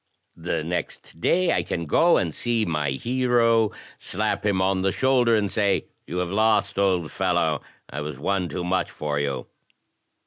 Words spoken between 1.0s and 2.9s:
day I can go and see L)^m ':^^•